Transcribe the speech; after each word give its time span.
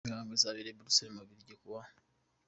Iyo 0.03 0.09
mihango 0.11 0.33
izabera 0.37 0.69
I 0.69 0.77
Buruseli 0.77 1.11
mu 1.13 1.21
Bubiligi 1.23 1.55
ku 1.61 1.67
wa 1.73 1.83